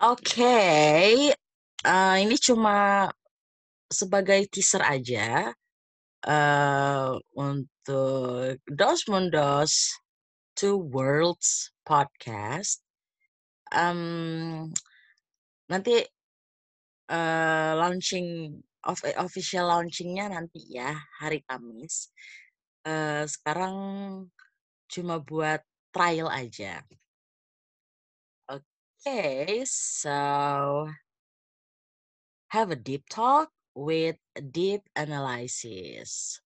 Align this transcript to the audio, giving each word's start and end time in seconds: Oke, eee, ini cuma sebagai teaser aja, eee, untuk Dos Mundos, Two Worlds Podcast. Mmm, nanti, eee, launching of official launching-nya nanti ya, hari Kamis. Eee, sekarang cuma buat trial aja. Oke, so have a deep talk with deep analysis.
Oke, 0.00 0.48
eee, 1.84 2.16
ini 2.24 2.36
cuma 2.40 3.04
sebagai 3.90 4.46
teaser 4.52 4.82
aja, 4.84 5.52
eee, 6.26 7.10
untuk 7.36 8.58
Dos 8.68 9.00
Mundos, 9.10 9.72
Two 10.58 10.76
Worlds 10.80 11.72
Podcast. 11.84 12.80
Mmm, 13.74 14.72
nanti, 15.72 15.94
eee, 17.10 17.72
launching 17.80 18.28
of 18.88 18.98
official 19.18 19.66
launching-nya 19.72 20.26
nanti 20.32 20.60
ya, 20.72 20.96
hari 21.20 21.44
Kamis. 21.48 22.10
Eee, 22.86 23.26
sekarang 23.28 23.76
cuma 24.92 25.16
buat 25.22 25.60
trial 25.94 26.28
aja. 26.32 26.82
Oke, 29.06 29.66
so 29.66 30.88
have 32.48 32.70
a 32.70 32.76
deep 32.76 33.08
talk 33.08 33.50
with 33.74 34.16
deep 34.50 34.82
analysis. 34.94 36.40